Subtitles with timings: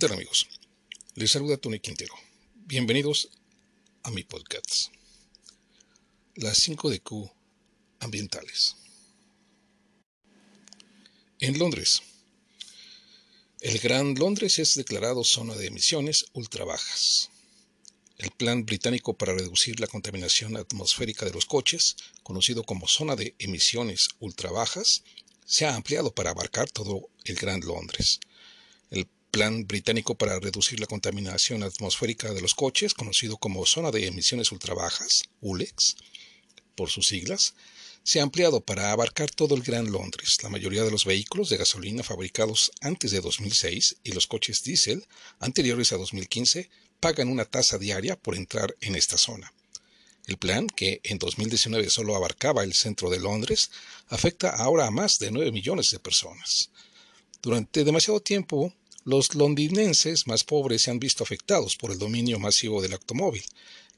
[0.00, 0.46] ¿Qué tal amigos?
[1.14, 2.14] Les saluda Tony Quintero.
[2.54, 3.28] Bienvenidos
[4.02, 4.86] a mi podcast.
[6.36, 7.30] Las 5 de Q
[7.98, 8.76] ambientales.
[11.38, 12.00] En Londres.
[13.60, 17.28] El Gran Londres es declarado zona de emisiones ultra bajas.
[18.16, 23.34] El plan británico para reducir la contaminación atmosférica de los coches, conocido como zona de
[23.38, 25.02] emisiones ultra bajas,
[25.44, 28.18] se ha ampliado para abarcar todo el Gran Londres.
[29.30, 34.50] Plan Británico para reducir la contaminación atmosférica de los coches, conocido como Zona de Emisiones
[34.50, 35.94] Ultrabajas, ULEX,
[36.74, 37.54] por sus siglas,
[38.02, 40.42] se ha ampliado para abarcar todo el Gran Londres.
[40.42, 45.06] La mayoría de los vehículos de gasolina fabricados antes de 2006 y los coches diésel
[45.38, 49.52] anteriores a 2015 pagan una tasa diaria por entrar en esta zona.
[50.26, 53.70] El plan, que en 2019 solo abarcaba el centro de Londres,
[54.08, 56.70] afecta ahora a más de 9 millones de personas.
[57.42, 58.74] Durante demasiado tiempo,
[59.10, 63.42] los londinenses más pobres se han visto afectados por el dominio masivo del automóvil,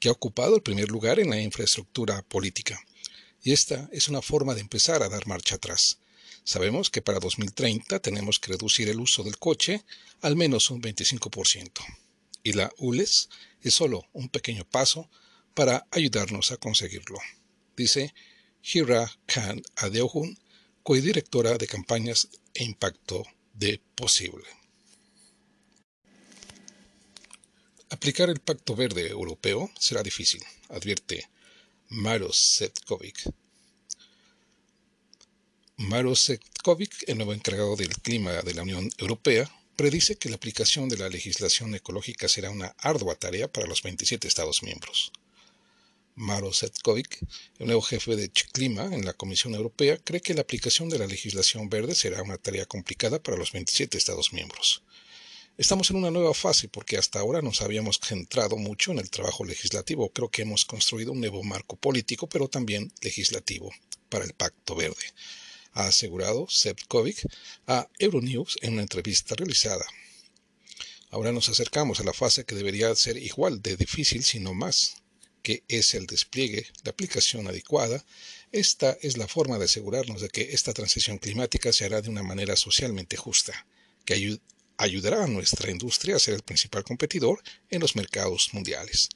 [0.01, 2.81] que ha ocupado el primer lugar en la infraestructura política.
[3.43, 5.99] Y esta es una forma de empezar a dar marcha atrás.
[6.45, 9.85] Sabemos que para 2030 tenemos que reducir el uso del coche
[10.23, 11.71] al menos un 25%.
[12.43, 13.29] Y la ULES
[13.61, 15.11] es solo un pequeño paso
[15.53, 17.19] para ayudarnos a conseguirlo,
[17.77, 18.15] dice
[18.63, 20.39] Hira Khan Adeohun,
[20.83, 24.62] codirectora de campañas e impacto de Posible.
[27.93, 31.29] Aplicar el Pacto Verde Europeo será difícil, advierte
[31.91, 33.31] Maros Setkovic.
[35.77, 40.89] Maros Setkovic, el nuevo encargado del clima de la Unión Europea, predice que la aplicación
[40.89, 45.13] de la legislación ecológica será una ardua tarea para los 27 Estados miembros.
[46.15, 47.19] Maros Setkovic,
[47.59, 51.07] el nuevo jefe de clima en la Comisión Europea, cree que la aplicación de la
[51.07, 54.83] legislación verde será una tarea complicada para los 27 Estados miembros.
[55.59, 59.45] Estamos en una nueva fase porque hasta ahora nos habíamos centrado mucho en el trabajo
[59.45, 60.09] legislativo.
[60.09, 63.71] Creo que hemos construido un nuevo marco político, pero también legislativo,
[64.09, 65.13] para el Pacto Verde,
[65.73, 67.29] ha asegurado Sepkovic
[67.67, 69.85] a Euronews en una entrevista realizada.
[71.11, 75.03] Ahora nos acercamos a la fase que debería ser igual de difícil, sino más,
[75.43, 78.07] que es el despliegue, la aplicación adecuada.
[78.53, 82.23] Esta es la forma de asegurarnos de que esta transición climática se hará de una
[82.23, 83.67] manera socialmente justa,
[84.07, 84.15] que
[84.77, 89.09] ayudará a nuestra industria a ser el principal competidor en los mercados mundiales.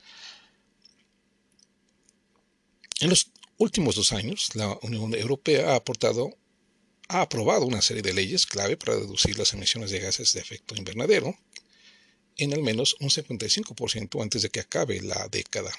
[3.01, 8.77] En los últimos dos años, la Unión Europea ha, aprobado una serie de leyes clave
[8.77, 11.37] para reducir las emisiones de gases de efecto invernadero
[12.37, 15.73] en al menos un 55% antes de que acabe la década.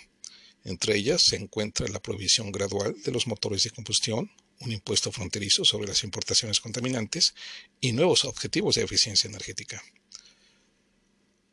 [0.63, 5.65] Entre ellas se encuentra la prohibición gradual de los motores de combustión, un impuesto fronterizo
[5.65, 7.33] sobre las importaciones contaminantes
[7.79, 9.83] y nuevos objetivos de eficiencia energética.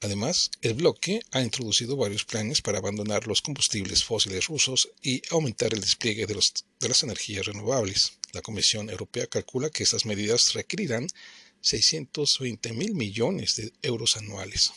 [0.00, 5.72] Además, el bloque ha introducido varios planes para abandonar los combustibles fósiles rusos y aumentar
[5.72, 8.12] el despliegue de, las energías renovables.
[8.32, 11.06] La Comisión Europea calcula que estas medidas requerirán
[11.62, 14.72] 620 mil millones de euros anuales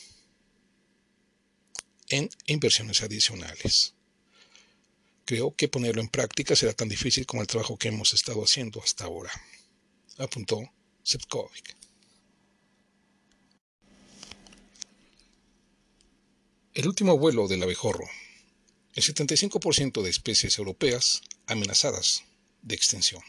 [2.09, 3.96] en inversiones adicionales.
[5.27, 8.81] Creo que ponerlo en práctica será tan difícil como el trabajo que hemos estado haciendo
[8.81, 9.29] hasta ahora,
[10.19, 10.57] apuntó
[11.03, 11.75] Sepkovic.
[16.73, 18.05] El último vuelo del abejorro.
[18.93, 22.23] El 75% de especies europeas amenazadas
[22.61, 23.21] de extinción.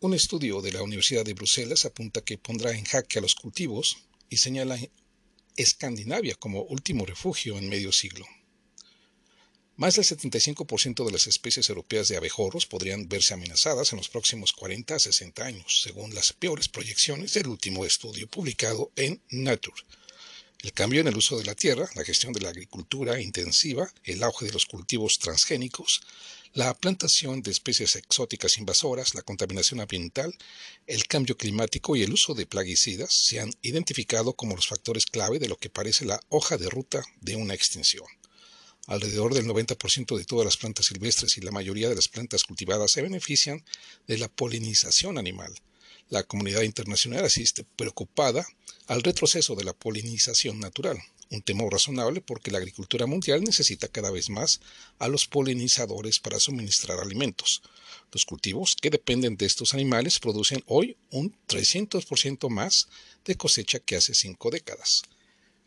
[0.00, 3.98] Un estudio de la Universidad de Bruselas apunta que pondrá en jaque a los cultivos
[4.28, 4.80] y señala
[5.56, 8.26] Escandinavia como último refugio en medio siglo.
[9.80, 14.52] Más del 75% de las especies europeas de abejorros podrían verse amenazadas en los próximos
[14.52, 19.82] 40 a 60 años, según las peores proyecciones del último estudio publicado en Nature.
[20.62, 24.22] El cambio en el uso de la tierra, la gestión de la agricultura intensiva, el
[24.22, 26.02] auge de los cultivos transgénicos,
[26.52, 30.36] la plantación de especies exóticas invasoras, la contaminación ambiental,
[30.86, 35.38] el cambio climático y el uso de plaguicidas se han identificado como los factores clave
[35.38, 38.04] de lo que parece la hoja de ruta de una extinción.
[38.90, 42.90] Alrededor del 90% de todas las plantas silvestres y la mayoría de las plantas cultivadas
[42.90, 43.64] se benefician
[44.08, 45.54] de la polinización animal.
[46.08, 48.44] La comunidad internacional asiste preocupada
[48.88, 50.98] al retroceso de la polinización natural,
[51.30, 54.60] un temor razonable porque la agricultura mundial necesita cada vez más
[54.98, 57.62] a los polinizadores para suministrar alimentos.
[58.10, 62.88] Los cultivos que dependen de estos animales producen hoy un 300% más
[63.24, 65.02] de cosecha que hace cinco décadas.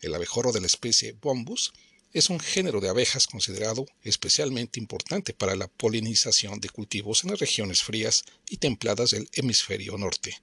[0.02, 1.72] El abejorro de la especie Bombus
[2.14, 7.40] es un género de abejas considerado especialmente importante para la polinización de cultivos en las
[7.40, 10.38] regiones frías y templadas del hemisferio norte.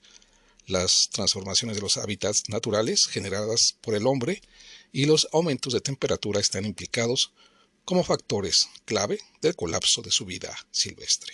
[0.66, 4.40] las transformaciones de los hábitats naturales generadas por el hombre
[4.92, 7.32] y los aumentos de temperatura están implicados
[7.84, 11.32] como factores clave del colapso de su vida silvestre.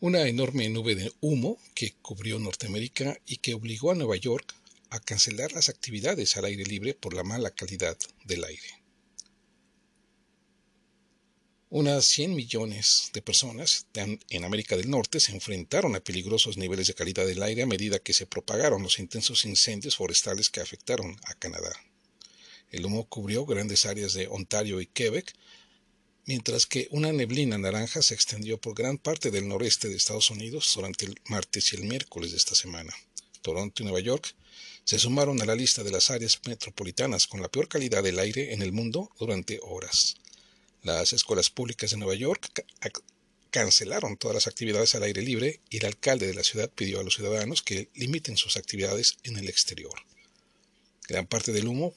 [0.00, 4.54] Una enorme nube de humo que cubrió Norteamérica y que obligó a Nueva York
[4.90, 8.78] a cancelar las actividades al aire libre por la mala calidad del aire.
[11.70, 16.94] Unas 100 millones de personas en América del Norte se enfrentaron a peligrosos niveles de
[16.94, 21.34] calidad del aire a medida que se propagaron los intensos incendios forestales que afectaron a
[21.34, 21.72] Canadá.
[22.70, 25.34] El humo cubrió grandes áreas de Ontario y Quebec,
[26.24, 30.72] mientras que una neblina naranja se extendió por gran parte del noreste de Estados Unidos
[30.74, 32.94] durante el martes y el miércoles de esta semana.
[33.42, 34.34] Toronto y Nueva York
[34.84, 38.52] se sumaron a la lista de las áreas metropolitanas con la peor calidad del aire
[38.54, 40.16] en el mundo durante horas.
[40.82, 42.64] Las escuelas públicas de Nueva York
[43.50, 47.02] cancelaron todas las actividades al aire libre y el alcalde de la ciudad pidió a
[47.02, 49.98] los ciudadanos que limiten sus actividades en el exterior.
[51.08, 51.94] Gran parte del humo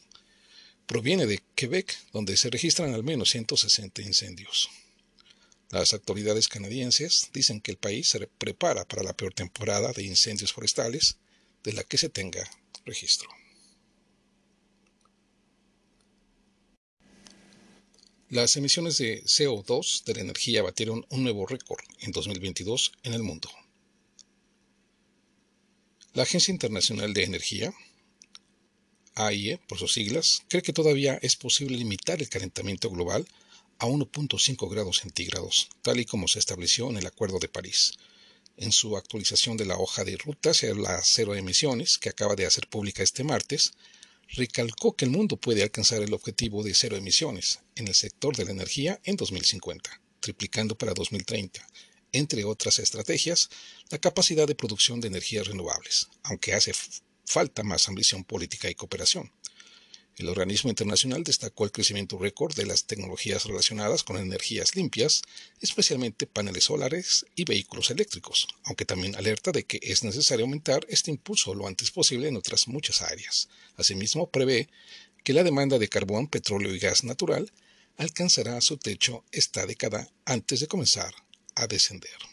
[0.87, 4.69] proviene de Quebec, donde se registran al menos 160 incendios.
[5.69, 10.51] Las autoridades canadienses dicen que el país se prepara para la peor temporada de incendios
[10.51, 11.15] forestales
[11.63, 12.49] de la que se tenga
[12.85, 13.29] registro.
[18.29, 23.23] Las emisiones de CO2 de la energía batieron un nuevo récord en 2022 en el
[23.23, 23.49] mundo.
[26.13, 27.73] La Agencia Internacional de Energía,
[29.15, 33.27] AIE por sus siglas, cree que todavía es posible limitar el calentamiento global
[33.79, 37.93] a 1.5 grados centígrados, tal y como se estableció en el Acuerdo de París.
[38.61, 42.45] En su actualización de la hoja de ruta hacia la cero emisiones, que acaba de
[42.45, 43.73] hacer pública este martes,
[44.27, 48.45] recalcó que el mundo puede alcanzar el objetivo de cero emisiones en el sector de
[48.45, 51.67] la energía en 2050, triplicando para 2030,
[52.11, 53.49] entre otras estrategias,
[53.89, 56.73] la capacidad de producción de energías renovables, aunque hace
[57.25, 59.31] falta más ambición política y cooperación.
[60.21, 65.23] El organismo internacional destacó el crecimiento récord de las tecnologías relacionadas con energías limpias,
[65.61, 71.09] especialmente paneles solares y vehículos eléctricos, aunque también alerta de que es necesario aumentar este
[71.09, 73.49] impulso lo antes posible en otras muchas áreas.
[73.77, 74.69] Asimismo, prevé
[75.23, 77.51] que la demanda de carbón, petróleo y gas natural
[77.97, 81.15] alcanzará su techo esta década antes de comenzar
[81.55, 82.30] a descender.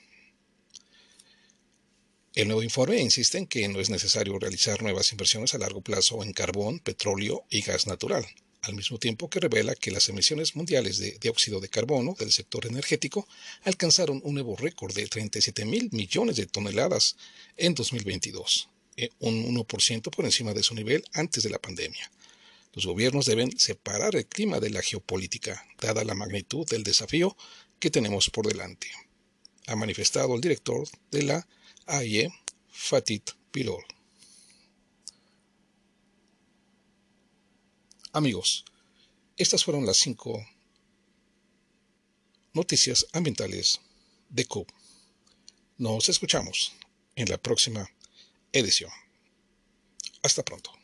[2.39, 6.23] El nuevo informe insiste en que no es necesario realizar nuevas inversiones a largo plazo
[6.23, 8.25] en carbón, petróleo y gas natural,
[8.63, 12.67] al mismo tiempo que revela que las emisiones mundiales de dióxido de carbono del sector
[12.67, 13.27] energético
[13.65, 17.17] alcanzaron un nuevo récord de 37 mil millones de toneladas
[17.57, 22.09] en 2022, eh, un 1% por encima de su nivel antes de la pandemia.
[22.73, 27.37] Los gobiernos deben separar el clima de la geopolítica, dada la magnitud del desafío
[27.81, 28.87] que tenemos por delante,
[29.67, 31.49] ha manifestado el director de la
[31.91, 32.31] AIE
[32.71, 33.83] Fatit Pilol.
[38.13, 38.67] Amigos,
[39.39, 40.47] estas fueron las cinco
[42.53, 43.81] noticias ambientales
[44.29, 44.67] de CUB.
[45.79, 46.75] Nos escuchamos
[47.17, 47.91] en la próxima
[48.53, 48.91] edición.
[50.23, 50.78] Hasta pronto.